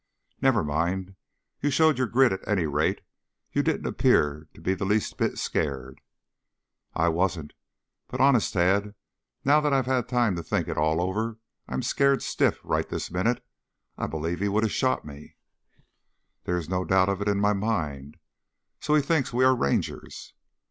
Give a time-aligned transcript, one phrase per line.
[0.41, 1.13] "Never mind.
[1.61, 3.01] You showed your grit at any rate.
[3.51, 6.01] You didn't appear to be the least bit scared."
[6.95, 7.53] "I wasn't.
[8.07, 8.95] But honest, Tad,
[9.45, 11.37] now that I've had time to think it all over,
[11.67, 13.45] I'm scared stiff right this minute.
[13.95, 15.35] I believe he would have shot me."
[16.45, 18.17] "There is no doubt of it in my mind.
[18.79, 20.33] So he thinks we are Rangers?"